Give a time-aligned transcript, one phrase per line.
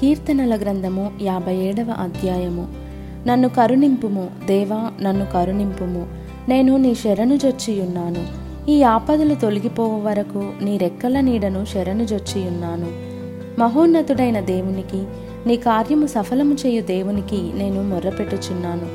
[0.00, 2.68] కీర్తనల గ్రంథము యాభై ఏడవ అధ్యాయము.
[3.26, 6.06] నన్ను కరుణింపుము దేవా నన్ను కరుణింపుము.
[6.48, 8.26] నేను నీ శరణు జొచ్చియున్నాను.
[8.70, 12.86] ఈ ఆపదలు తొలగిపోవు వరకు నీ రెక్కల నీడను శరణు జొచ్చియున్నాను.
[13.60, 15.04] మహోన్నతుడైన దేవునికి
[15.46, 18.86] నీ కార్యము సఫలము చేయు దేవునికి నేను మొర్రపెట్టుచున్నాను.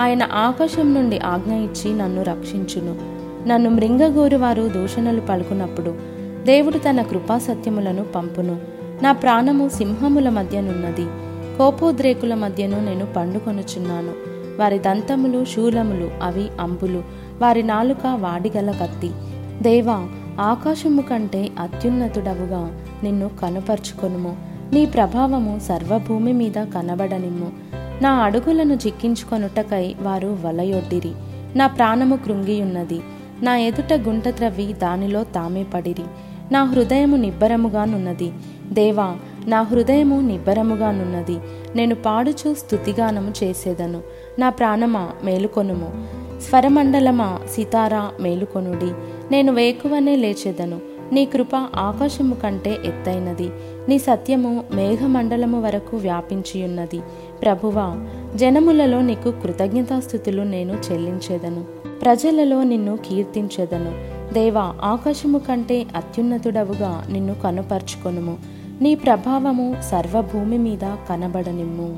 [0.00, 2.96] ఆయన ఆకాశం నుండి ఆజ్ఞ ఇచ్చి నన్ను రక్షించును.
[3.48, 5.94] నన్ను మృంగగోరు వారు దూషణలు పలుకున్నప్పుడు
[6.44, 8.76] దేవుడు తన కృపాసత్యములను పంపును.
[9.02, 11.06] నా ప్రాణము సింహముల మధ్యనున్నది
[11.58, 14.12] కోపోద్రేకుల మధ్యను నేను పండుకొనుచున్నాను.
[14.60, 17.02] వారి దంతములు శూలములు అవి అంబులు
[17.42, 19.10] వారి నాలుక వాడిగల కత్తి.
[19.62, 20.08] దేవా
[20.40, 24.36] ఆకాశము కంటే అత్యున్నతుడవుగా నిన్ను కనుపరుచుకొనుము.
[24.72, 27.52] నీ ప్రభావము సర్వభూమి మీద కనబడనిమ్ము.
[28.02, 31.12] నా అడుగులను చిక్కించుకొనుటకై వారు వలయొడ్డిరి.
[31.56, 33.00] నా ప్రాణము కృంగియున్నది.
[33.42, 36.02] నా ఎదుట గుంట త్రవ్వి దానిలో తామే పడిరి.
[36.52, 38.32] నా హృదయము నిబ్బరముగానున్నది.
[38.72, 39.16] దేవా
[39.46, 41.38] నా హృదయము నిబ్బరముగానున్నది
[41.76, 44.00] నేను పాడుచు స్థుతిగానము చేసేదను.
[44.38, 46.06] నా ప్రాణమా మేలుకొనుము.
[46.40, 48.92] స్వరమండలమా సితారా మేలుకొనుడి.
[49.30, 50.80] నేను వేకువనే లేచెదను.
[51.12, 53.50] నీ కృప ఆకాశము కంటే ఎత్తైనది.
[53.88, 57.00] నీ సత్యము మేఘమండలము వరకు వ్యాపించియున్నది.
[57.42, 61.64] ప్రభువా జనములలో నీకు కృతజ్ఞతాస్థుతులు నేను చెల్లించేదను.
[62.02, 64.16] ప్రజలలో నిన్ను కీర్తించెదను.
[64.34, 68.55] దేవా ఆకాశము కంటే అత్యున్నతుడవుగా నిన్ను కనుపరుచుకొనుము.
[68.82, 71.90] నీ ప్రభావము సర్వభూమి మీద కనబడనిమ్ము.